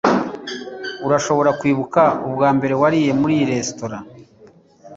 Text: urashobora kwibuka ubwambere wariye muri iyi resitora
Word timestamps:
urashobora 1.05 1.49
kwibuka 1.59 2.01
ubwambere 2.27 2.73
wariye 2.81 3.11
muri 3.19 3.33
iyi 3.37 3.45
resitora 3.51 3.97